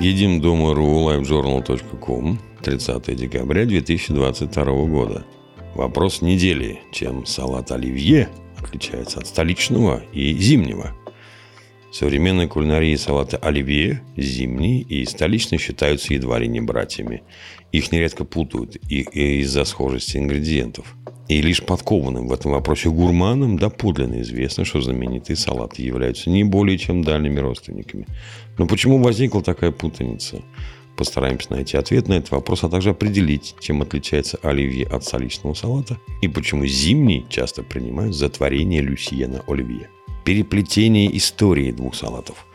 Едим 0.00 0.40
дома.ру, 0.40 1.10
livejournal.com, 1.10 2.38
30 2.62 3.14
декабря 3.16 3.66
2022 3.66 4.64
года. 4.86 5.26
Вопрос 5.74 6.22
недели. 6.22 6.80
Чем 6.90 7.26
салат 7.26 7.70
оливье 7.70 8.30
отличается 8.58 9.18
от 9.18 9.26
столичного 9.26 10.02
и 10.14 10.32
зимнего? 10.32 10.94
В 11.90 11.96
современной 11.96 12.46
кулинарии 12.46 12.94
салаты 12.94 13.36
оливье, 13.36 14.00
зимний 14.16 14.80
и 14.82 15.04
столичный 15.04 15.58
считаются 15.58 16.14
едва 16.14 16.38
ли 16.38 16.46
не 16.46 16.60
братьями. 16.60 17.24
Их 17.72 17.90
нередко 17.90 18.24
путают 18.24 18.76
из-за 18.88 19.64
схожести 19.64 20.16
ингредиентов. 20.16 20.94
И 21.28 21.42
лишь 21.42 21.62
подкованным 21.62 22.28
в 22.28 22.32
этом 22.32 22.52
вопросе 22.52 22.90
гурманам 22.90 23.58
доподлинно 23.58 24.22
известно, 24.22 24.64
что 24.64 24.80
знаменитые 24.80 25.36
салаты 25.36 25.82
являются 25.82 26.30
не 26.30 26.44
более 26.44 26.78
чем 26.78 27.02
дальними 27.02 27.40
родственниками. 27.40 28.06
Но 28.56 28.66
почему 28.66 29.02
возникла 29.02 29.42
такая 29.42 29.72
путаница? 29.72 30.42
Постараемся 30.96 31.52
найти 31.52 31.76
ответ 31.76 32.08
на 32.08 32.14
этот 32.14 32.30
вопрос, 32.30 32.62
а 32.62 32.68
также 32.68 32.90
определить, 32.90 33.56
чем 33.60 33.82
отличается 33.82 34.38
оливье 34.42 34.86
от 34.86 35.04
столичного 35.04 35.54
салата 35.54 35.98
и 36.22 36.28
почему 36.28 36.66
зимний 36.66 37.24
часто 37.28 37.62
принимают 37.62 38.14
за 38.14 38.28
творение 38.28 38.80
Люсьена 38.80 39.42
Оливье. 39.48 39.88
Переплетение 40.30 41.16
истории 41.16 41.72
двух 41.72 41.96
салатов. 41.96 42.46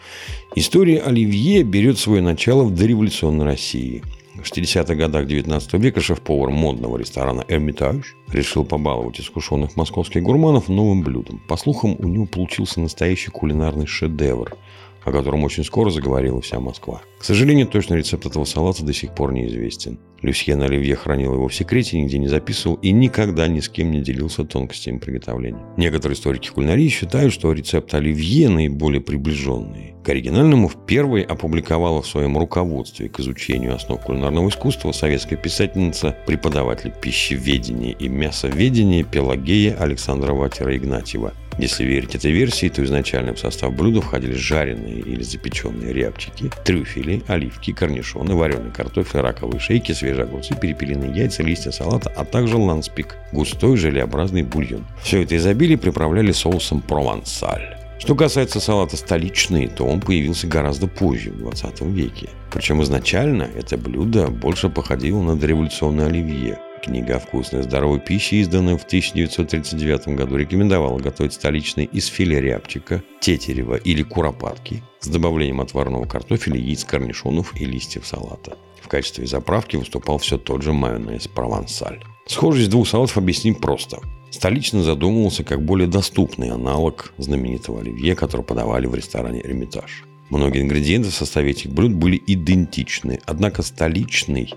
История 0.56 1.02
оливье 1.02 1.62
берет 1.64 2.00
свое 2.00 2.22
начало 2.22 2.64
в 2.64 2.74
дореволюционной 2.74 3.44
России– 3.44 4.02
в 4.36 4.42
60-х 4.42 4.96
годах 4.96 5.28
19 5.28 5.74
века 5.74 6.00
шеф-повар 6.00 6.52
модного 6.52 6.98
ресторана 6.98 7.44
«Эрмитаж» 7.50 8.16
решил 8.30 8.64
побаловать 8.64 9.20
искушенных 9.20 9.76
московских 9.76 10.24
гурманов 10.24 10.70
новым 10.70 11.04
блюдом. 11.04 11.42
По 11.50 11.58
слухам, 11.58 11.98
у 12.00 12.08
него 12.08 12.26
получился 12.26 12.80
настоящий 12.80 13.32
кулинарный 13.32 13.88
шедевр– 13.88 14.56
о 15.06 15.12
котором 15.12 15.44
очень 15.44 15.64
скоро 15.64 15.90
заговорила 15.90 16.42
вся 16.42 16.60
Москва. 16.60 17.02
К 17.20 17.24
сожалению, 17.24 17.68
точный 17.68 17.98
рецепт 17.98 18.26
этого 18.26 18.44
салата 18.44 18.84
до 18.84 18.92
сих 18.92 19.14
пор 19.14 19.34
неизвестен. 19.34 20.00
Люсьен 20.22 20.62
Оливье 20.62 20.96
хранил 20.96 21.34
его 21.34 21.48
в 21.48 21.56
секрете, 21.56 22.00
нигде 22.00 22.18
не 22.18 22.28
записывал 22.28 22.76
и 22.78 22.92
никогда 22.92 23.48
ни 23.48 23.60
с 23.60 23.70
кем 23.70 23.92
не 23.92 24.02
делился 24.02 24.44
тонкостями 24.44 24.98
приготовления. 24.98 25.64
Некоторые 25.78 26.16
историки 26.16 26.50
кулинарии 26.50 26.90
считают, 26.90 27.32
что 27.32 27.54
рецепт 27.54 27.94
Оливье 27.94 28.50
наиболее 28.50 29.02
приближенный. 29.02 29.95
К 30.06 30.10
оригинальному 30.10 30.68
впервые 30.68 31.24
опубликовала 31.24 32.04
в 32.04 32.08
своем 32.08 32.38
руководстве 32.38 33.10
к 33.10 33.20
изучению 33.20 33.74
основ 33.74 34.00
кулинарного 34.00 34.50
искусства 34.50 34.92
советская 34.92 35.36
писательница, 35.36 36.16
преподаватель 36.28 36.92
пищеведения 37.02 37.94
и 37.94 38.08
мясоведения 38.08 39.04
Пелагея 39.04 39.76
Александрова-Игнатьева– 39.80 41.34
если 41.58 41.86
верить 41.86 42.16
этой 42.16 42.32
версии, 42.32 42.68
то 42.68 42.84
изначально 42.84 43.34
в 43.34 43.40
состав 43.40 43.74
блюда 43.74 44.02
входили 44.02 44.34
жареные 44.34 45.00
или 45.00 45.24
запеченные 45.24 45.94
рябчики, 45.94 46.52
трюфели, 46.66 47.24
оливки, 47.28 47.72
корнишоны, 47.72 48.36
вареный 48.36 48.72
картофель, 48.72 49.22
раковые 49.22 49.62
шейки, 49.62 49.94
свежие 49.94 50.26
огурцы, 50.26 50.54
перепелиные 50.54 51.16
яйца, 51.16 51.44
листья 51.44 51.72
салата, 51.72 52.12
а 52.14 52.26
также 52.26 52.58
ланспик– 52.58 53.16
густой 53.32 53.78
желеобразный 53.78 54.44
бульон. 54.44 54.86
Все 55.02 55.24
это 55.24 55.38
изобилие 55.38 55.78
приправляли 55.78 56.34
соусом 56.34 56.82
провансаль. 56.82 57.85
Что 57.98 58.16
касается 58.16 58.60
салата 58.60 58.98
столичный, 58.98 59.68
то 59.68 59.86
он 59.86 60.02
появился 60.02 60.48
гораздо 60.48 60.88
позже, 60.88 61.32
в 61.32 61.40
20 61.40 61.82
веке. 61.82 62.30
Причем 62.52 62.84
изначально 62.84 63.44
это 63.44 63.78
блюдо 63.78 64.28
больше 64.28 64.70
походило 64.70 65.22
на 65.22 65.36
дореволюционное 65.36 66.08
оливье, 66.08 66.60
Книга 66.86 67.16
о 67.16 67.20
вкусной 67.20 67.62
и 67.62 67.64
здоровой 67.64 68.00
пище, 68.00 68.36
изданная 68.36 68.78
в 68.78 68.84
1939 68.84 70.10
году, 70.10 70.36
рекомендовала 70.36 71.00
готовить 71.00 71.34
столичный 71.34 71.86
из 71.86 72.06
филе 72.06 72.40
рябчика, 72.40 73.02
тетерева 73.20 73.74
или 73.74 74.04
куропатки 74.04 74.84
с 75.00 75.08
добавлением 75.08 75.62
отварного 75.62 76.06
картофеля, 76.06 76.58
яиц, 76.58 76.86
корнишонов 76.86 77.60
и 77.60 77.66
листьев 77.66 78.06
салата. 78.06 78.56
В 78.84 78.88
качестве 78.88 79.26
заправки 79.26 79.78
выступал 79.78 80.20
все 80.20 80.38
тот 80.38 80.62
же 80.62 80.74
майонез 80.74 81.28
провансаль. 81.28 82.04
Схожесть 82.28 82.72
двух 82.72 82.88
салатов 82.88 83.18
объясним 83.18 83.54
просто. 83.54 84.00
Столичный 84.32 84.84
задумывался 84.84 85.44
как 85.44 85.64
более 85.64 85.88
доступный 85.88 86.50
аналог 86.50 87.14
знаменитого 87.18 87.82
оливье, 87.82 88.16
который 88.16 88.42
подавали 88.42 88.88
в 88.88 88.96
ресторане 88.96 89.42
«Эрмитаж». 89.46 90.04
Многие 90.30 90.64
ингредиенты 90.64 91.10
в 91.10 91.14
составе 91.14 91.52
этих 91.52 91.72
блюд 91.72 91.94
были 91.94 92.22
идентичны, 92.26 93.20
однако 93.26 93.57
в 93.57 93.62
столичный 93.62 94.54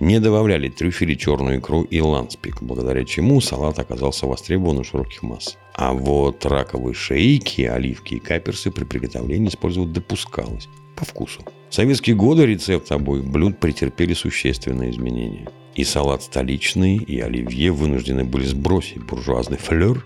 не 0.00 0.18
добавляли 0.18 0.70
трюфели, 0.70 1.14
черную 1.14 1.58
икру 1.58 1.82
и 1.82 2.00
ланспик, 2.00 2.62
благодаря 2.62 3.04
чему 3.04 3.42
салат 3.42 3.78
оказался 3.78 4.26
востребован 4.26 4.78
у 4.78 4.84
широких 4.84 5.22
масс. 5.22 5.58
А 5.74 5.92
вот 5.92 6.46
раковые 6.46 6.94
шейки, 6.94 7.62
оливки 7.62 8.14
и 8.14 8.18
каперсы 8.18 8.70
при 8.70 8.84
приготовлении 8.84 9.50
использовать 9.50 9.92
допускалось 9.92 10.68
по 10.96 11.04
вкусу. 11.04 11.42
В 11.70 11.74
советские 11.74 12.16
годы 12.16 12.46
рецепты 12.46 12.94
обоих 12.94 13.24
блюд 13.24 13.58
претерпели 13.58 14.12
существенные 14.12 14.90
изменения. 14.90 15.48
И 15.76 15.84
салат 15.84 16.22
столичный, 16.22 16.96
и 16.96 17.20
оливье 17.20 17.70
вынуждены 17.70 18.24
были 18.24 18.44
сбросить 18.44 19.04
буржуазный 19.04 19.56
флер 19.56 20.04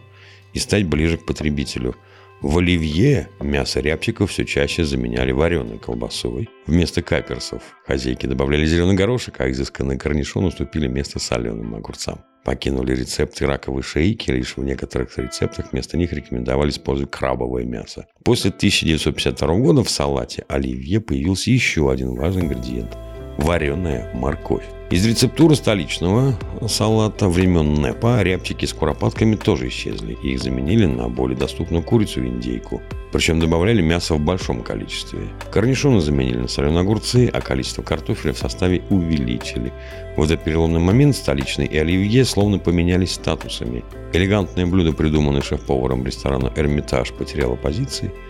и 0.53 0.59
стать 0.59 0.87
ближе 0.87 1.17
к 1.17 1.25
потребителю– 1.25 1.97
в 2.45 2.59
оливье 2.59 3.31
мясо 3.41 3.81
рябчиков 3.81 4.31
все 4.31 4.45
чаще 4.45 4.85
заменяли 4.85 5.33
вареной 5.33 5.79
колбасой. 5.79 6.51
Вместо 6.67 7.01
каперсов 7.01 7.63
хозяйки 7.87 8.27
добавляли 8.27 8.67
зеленый 8.67 8.95
горошек, 8.95 9.41
а 9.41 9.51
изысканный 9.51 9.97
корнишон 9.97 10.45
уступили 10.45 10.87
место 10.87 11.19
соленым 11.19 11.75
огурцам. 11.75 12.21
Покинули 12.45 12.95
рецепты 12.95 13.47
раковой 13.47 13.83
шейки, 13.83 14.31
лишь 14.31 14.59
в 14.59 14.63
некоторых 14.63 15.17
рецептах 15.17 15.73
вместо 15.73 15.97
них 15.97 16.13
рекомендовали 16.13 16.69
использовать 16.69 17.11
крабовое 17.11 17.65
мясо. 17.65 18.05
После 18.23 18.51
1952 18.51 19.55
года 19.57 19.83
в 19.83 19.89
салате 19.89 20.45
оливье 20.47 21.01
появился 21.01 21.51
еще 21.51 21.91
один 21.91 22.15
важный 22.15 22.43
ингредиент– 22.43 22.95
вареная 23.39 24.11
морковь. 24.15 24.65
Из 24.91 25.05
рецептуры 25.07 25.57
столичного 25.57 26.39
салата 26.69 27.29
времен 27.29 27.75
НЭПа 27.75 28.23
рябчики 28.23 28.67
с 28.67 28.73
куропатками 28.73 29.35
тоже 29.35 29.69
исчезли. 29.69 30.17
Их 30.23 30.41
заменили 30.41 30.87
на 30.87 31.09
более 31.09 31.37
доступную 31.37 31.83
курицу 31.83 32.23
и 32.23 32.29
индейку. 32.29 32.83
Причем 33.11 33.41
добавляли 33.41 33.81
мясо 33.81 34.15
в 34.15 34.21
большом 34.21 34.63
количестве. 34.63 35.29
Корнишоны 35.51 36.01
заменили 36.01 36.39
на 36.39 36.49
соленые 36.49 36.83
огурцы, 36.83 37.31
а 37.33 37.41
количество 37.41 37.83
картофеля 37.83 38.35
в 38.35 38.39
составе 38.39 38.83
увеличили. 38.91 39.73
В 40.17 40.23
этот 40.23 40.45
переломный 40.45 40.81
момент 40.81 41.17
столичный 41.17 41.67
и 41.67 41.79
оливье 41.79 42.25
словно 42.25 42.59
поменялись 42.59 43.15
статусами. 43.15 43.85
Элегантное 44.13 44.67
блюдо, 44.67 44.93
придуманное 44.93 45.43
шеф-поваром 45.43 46.05
ресторана 46.05 46.53
«Эрмитаж», 46.55 47.13
потеряло 47.13 47.57
позиции– 47.57 48.13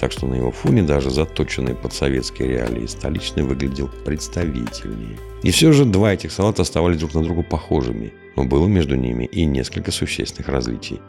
так 0.00 0.12
что 0.12 0.26
на 0.26 0.34
его 0.34 0.50
фоне 0.50 0.82
даже 0.82 1.10
заточенный 1.10 1.74
под 1.74 1.92
советские 1.92 2.48
реалии 2.48 2.86
столичный 2.86 3.42
выглядел 3.42 3.90
представительнее. 4.06 5.18
И 5.42 5.50
все 5.50 5.72
же 5.72 5.84
два 5.84 6.14
этих 6.14 6.32
салата 6.32 6.62
оставались 6.62 6.98
друг 6.98 7.12
на 7.12 7.22
друга 7.22 7.42
похожими, 7.42 8.14
но 8.34 8.46
было 8.46 8.66
между 8.66 8.96
ними 8.96 9.26
и 9.26 9.44
несколько 9.44 9.90
существенных 9.90 10.48
различий. 10.48 11.00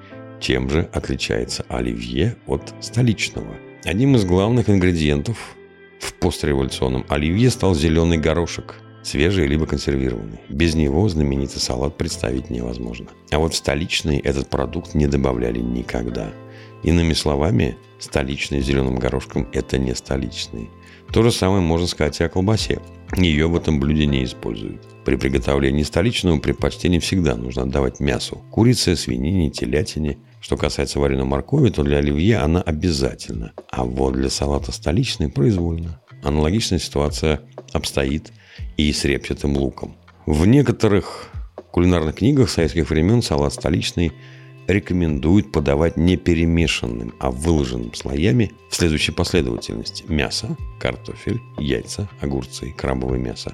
Чем 0.41 0.69
же 0.69 0.90
отличается 0.91 1.66
оливье 1.69 2.35
от 2.47 2.74
столичного? 2.81 3.56
Одним 3.85 4.18
из 4.18 4.25
главных 4.25 4.69
ингредиентов 4.69 5.56
в 6.01 6.13
постреволюционном 6.16 7.06
оливье 7.07 7.50
стал 7.50 7.74
зеленый 7.74 8.18
горошек, 8.18 8.75
свежий 9.03 9.47
либо 9.47 9.66
консервированный. 9.68 10.41
Без 10.50 10.75
него 10.75 11.07
знаменитый 11.07 11.62
салат 11.62 11.96
представить 11.96 12.50
невозможно. 12.50 13.07
А 13.31 13.40
вот 13.40 13.53
в 13.53 13.57
столичный 13.57 14.18
этот 14.18 14.50
продукт 14.50 14.96
не 14.96 15.07
добавляли 15.07 15.59
никогда– 15.59 16.34
Иными 16.84 17.13
словами, 17.13 17.78
столичный 18.01 18.62
зеленым 18.62 18.95
горошком– 18.95 19.47
это 19.53 19.78
не 19.78 19.95
столичный. 19.95 20.69
То 21.13 21.23
же 21.23 21.31
самое 21.31 21.62
можно 21.62 21.88
сказать 21.88 22.19
и 22.19 22.23
о 22.23 22.29
колбасе. 22.29 22.79
Ее 23.16 23.47
в 23.47 23.56
этом 23.56 23.79
блюде 23.79 24.06
не 24.06 24.23
используют. 24.23 24.81
При 25.03 25.17
приготовлении 25.17 25.84
столичного 25.84 26.39
предпочтение 26.39 27.00
всегда 27.00 27.35
нужно 27.35 27.63
отдавать 27.63 28.00
мясу. 28.00 28.41
Курице, 28.51 28.95
свинине, 28.95 29.50
телятине. 29.50 30.17
Что 30.39 30.57
касается 30.57 31.00
вареной 31.00 31.25
моркови, 31.25 31.69
то 31.69 31.84
для 31.84 31.97
оливье 31.97 32.38
она 32.38 32.62
обязательно. 32.62 33.51
А 33.69 33.84
вот 33.84 34.13
для 34.13 34.29
салата 34.29 34.71
столичный 34.71 35.30
произвольно. 35.30 36.01
Аналогичная 36.24 36.80
ситуация 36.80 37.42
обстоит 37.74 38.31
и 38.77 38.92
с 38.94 39.03
репчатым 39.03 39.57
луком. 39.57 39.95
В 40.25 40.45
некоторых 40.45 41.30
кулинарных 41.71 42.15
книгах 42.15 42.50
советских 42.50 42.89
времен 42.89 43.21
салат 43.21 43.53
столичный– 43.53 44.13
рекомендуют 44.68 45.52
подавать 45.52 45.98
не 45.98 46.18
перемешанным, 46.18 47.13
а 47.19 47.31
выложенным 47.31 47.94
слоями 47.94 48.52
в 48.69 48.75
следующей 48.75 49.12
последовательности. 49.12 50.04
Мясо, 50.08 50.56
картофель, 50.80 51.42
яйца, 51.58 52.10
огурцы, 52.19 52.74
крабовое 52.75 53.19
мясо. 53.19 53.54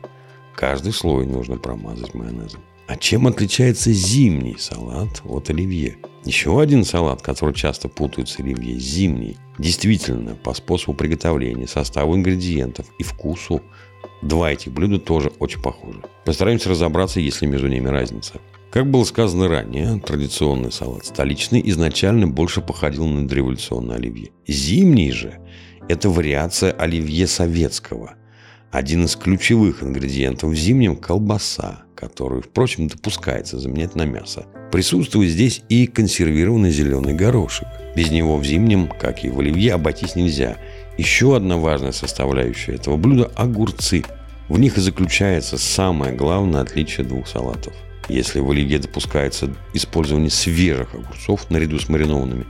Каждый 0.56 0.94
слой 0.94 1.26
нужно 1.26 1.58
промазать 1.58 2.14
майонезом. 2.14 2.62
А 2.88 2.96
чем 2.96 3.28
отличается 3.28 3.92
зимний 3.92 4.56
салат 4.58 5.22
от 5.26 5.50
оливье? 5.50 5.98
Еще 6.24 6.60
один 6.60 6.86
салат, 6.86 7.22
который 7.22 7.54
часто 7.54 7.90
путают 7.90 8.30
с 8.30 8.40
оливье, 8.40 8.80
зимний. 8.80 9.38
Действительно, 9.58 10.36
по 10.36 10.54
способу 10.54 10.94
приготовления, 10.94 11.68
составу 11.68 12.16
ингредиентов 12.16 12.88
и 12.98 13.04
вкусу 13.04 13.62
два 14.22 14.52
этих 14.52 14.72
блюда 14.72 15.00
тоже 15.00 15.32
очень 15.40 15.62
похожи. 15.62 16.02
Постараемся 16.26 16.70
разобраться, 16.70 17.20
есть 17.20 17.42
ли 17.42 17.48
между 17.48 17.68
ними 17.68 17.88
разница. 17.88 18.40
Как 18.78 18.92
было 18.92 19.06
сказано 19.06 19.48
ранее, 19.48 20.00
традиционный 20.00 20.72
салат 20.72 21.08
столичный 21.08 21.64
изначально 21.66 22.28
больше 22.28 22.62
походил 22.62 23.08
на 23.08 23.28
революционное 23.28 23.96
оливье. 23.96 24.30
Зимний 24.48 25.12
же– 25.12 25.40
это 25.90 26.12
вариация 26.12 26.74
оливье 26.74 27.26
советского. 27.26 28.14
Один 28.72 29.06
из 29.06 29.16
ключевых 29.16 29.82
ингредиентов 29.82 30.52
в 30.52 30.56
зимнем– 30.56 30.96
колбаса, 30.98 31.86
которую, 31.96 32.44
впрочем, 32.44 32.88
допускается 32.88 33.58
заменять 33.58 33.96
на 33.96 34.06
мясо. 34.06 34.46
Присутствует 34.72 35.32
здесь 35.32 35.64
и 35.70 35.88
консервированный 35.88 36.70
зеленый 36.70 37.16
горошек. 37.16 37.68
Без 37.96 38.12
него 38.12 38.38
в 38.38 38.46
зимнем, 38.46 38.90
как 38.90 39.24
и 39.24 39.30
в 39.30 39.40
оливье, 39.40 39.74
обойтись 39.74 40.16
нельзя. 40.16 40.58
Еще 41.00 41.36
одна 41.36 41.58
важная 41.58 41.94
составляющая 41.94 42.74
этого 42.74 42.96
блюда– 42.96 43.32
огурцы. 43.36 44.04
В 44.50 44.60
них 44.60 44.78
и 44.78 44.82
заключается 44.82 45.58
самое 45.58 46.14
главное 46.14 46.62
отличие 46.62 47.08
двух 47.08 47.28
салатов. 47.28 47.74
Если 48.10 48.40
в 48.40 48.50
оливье 48.50 48.80
допускается 48.80 49.54
использование 49.74 50.30
свежих 50.30 50.94
огурцов 50.94 51.50
наряду 51.50 51.78
с 51.80 51.90
маринованными, 51.90 52.46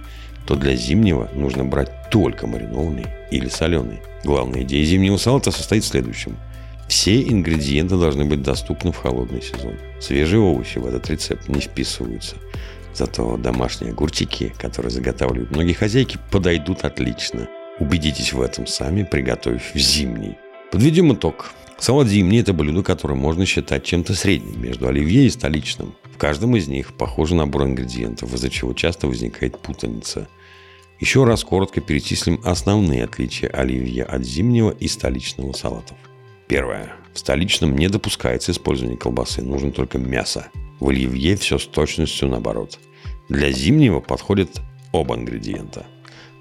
то 0.45 0.55
для 0.55 0.75
зимнего 0.75 1.29
нужно 1.33 1.65
брать 1.65 2.09
только 2.09 2.47
маринованные 2.47 3.27
или 3.31 3.49
соленые. 3.49 4.01
Главная 4.23 4.61
идея 4.61 4.83
зимнего 4.85 5.17
салата 5.17 5.51
состоит 5.51 5.83
в 5.83 5.87
следующем. 5.87 6.37
Все 6.87 7.21
ингредиенты 7.21 7.97
должны 7.97 8.23
быть 8.23 8.41
доступны 8.41 8.91
в 8.91 8.97
холодный 8.97 9.41
сезон. 9.41 9.73
Свежие 9.99 10.39
овощи 10.39 10.77
в 10.77 10.85
этот 10.85 11.09
рецепт 11.09 11.49
не 11.49 11.59
вписываются. 11.59 12.37
Зато 12.93 13.37
домашние 13.37 13.91
огурчики, 13.91 14.53
которые 14.57 14.89
заготавливают 14.89 15.51
многие 15.51 15.73
хозяйки, 15.73 16.17
подойдут 16.31 16.85
отлично. 16.85 17.47
Убедитесь 17.79 18.33
в 18.33 18.41
этом 18.41 18.65
сами, 18.65 19.03
приготовив 19.03 19.63
зимний. 19.75 20.37
Подведем 20.71 21.13
итог. 21.13 21.51
Салат 21.79 22.07
зимний– 22.07 22.39
это 22.41 22.53
блюдо, 22.53 22.81
которое 22.81 23.13
можно 23.13 23.45
считать 23.45 23.83
чем-то 23.83 24.15
средним 24.15 24.61
между 24.61 24.87
оливье 24.87 25.25
и 25.25 25.29
столичным. 25.29 25.95
В 26.03 26.17
каждом 26.17 26.55
из 26.55 26.67
них 26.67 26.93
похожий 26.93 27.37
набор 27.37 27.63
ингредиентов, 27.63 28.33
из-за 28.33 28.49
чего 28.49 28.73
часто 28.73 29.07
возникает 29.07 29.59
путаница. 29.59 30.27
Еще 30.99 31.23
раз 31.23 31.43
коротко 31.43 31.79
перечислим 31.79 32.41
основные 32.43 33.03
отличия 33.03 33.49
оливье 33.49 34.03
от 34.03 34.25
зимнего 34.25 34.71
и 34.71 34.87
столичного 34.87 35.53
салатов. 35.53 35.97
Первое. 36.47 36.93
В 37.13 37.19
столичном 37.19 37.75
не 37.75 37.87
допускается 37.87 38.51
использование 38.51 38.97
колбасы, 38.97 39.43
нужно 39.43 39.71
только 39.71 39.99
мясо. 39.99 40.47
В 40.79 40.89
оливье 40.89 41.35
все 41.35 41.59
с 41.59 41.67
точностью 41.67 42.29
наоборот. 42.29 42.79
Для 43.29 43.51
зимнего 43.51 43.99
подходят 43.99 44.61
оба 44.91 45.15
ингредиента. 45.15 45.85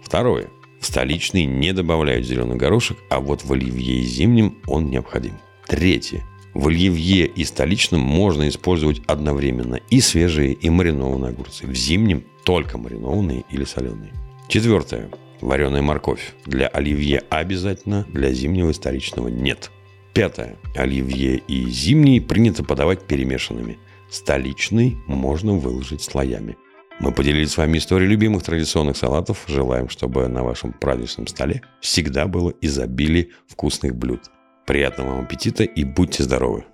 Второе. 0.02 0.48
Столичный 0.86 1.46
не 1.46 1.72
добавляют 1.72 2.24
зеленый 2.24 2.56
горошек, 2.56 2.96
а 3.10 3.18
вот 3.18 3.42
в 3.42 3.52
оливье 3.52 3.96
и 3.96 4.04
зимнем 4.04 4.58
он 4.68 4.88
необходим. 4.88 5.32
Третье. 5.66 6.24
В 6.54 6.68
оливье 6.68 7.26
и 7.26 7.44
столичном 7.44 8.02
можно 8.02 8.48
использовать 8.48 9.02
одновременно 9.08 9.80
и 9.90 10.00
свежие, 10.00 10.52
и 10.52 10.70
маринованные 10.70 11.30
огурцы. 11.30 11.66
В 11.66 11.74
зимнем 11.74 12.22
только 12.44 12.78
маринованные 12.78 13.42
или 13.50 13.64
соленые. 13.64 14.12
Четвертое. 14.46 15.10
Вареная 15.40 15.82
морковь. 15.82 16.34
Для 16.44 16.68
оливье 16.68 17.24
обязательно, 17.30 18.06
для 18.12 18.32
зимнего 18.32 18.70
историчного 18.70 19.26
нет. 19.26 19.72
Пятое. 20.12 20.56
Оливье 20.76 21.38
и 21.48 21.68
зимний 21.68 22.20
принято 22.20 22.62
подавать 22.62 23.08
перемешанными. 23.08 23.80
Столичный 24.08 24.98
можно 25.08 25.54
выложить 25.54 26.02
слоями. 26.02 26.56
Мы 26.98 27.12
поделились 27.12 27.52
с 27.52 27.56
вами 27.58 27.76
историей 27.76 28.08
любимых 28.08 28.42
традиционных 28.42 28.96
салатов. 28.96 29.44
Желаем, 29.46 29.88
чтобы 29.90 30.28
на 30.28 30.42
вашем 30.42 30.72
праздничном 30.72 31.26
столе 31.26 31.62
всегда 31.80 32.26
было 32.26 32.54
изобилие 32.62 33.28
вкусных 33.46 33.94
блюд. 33.94 34.30
Приятного 34.66 35.10
вам 35.10 35.24
аппетита 35.24 35.62
и 35.64 35.84
будьте 35.84 36.22
здоровы! 36.22 36.64